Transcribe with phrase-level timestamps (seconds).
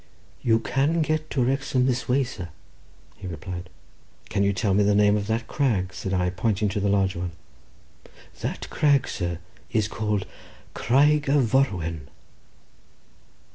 [0.41, 2.49] "You can get to Wrexham this way, sir,"
[3.17, 3.69] he replied.
[4.29, 7.15] "Can you tell me the name of that crag?" said I, pointing to the large
[7.15, 7.33] one.
[8.39, 9.37] "That crag, sir,
[9.71, 10.25] is called
[10.73, 12.07] Craig y Forwyn."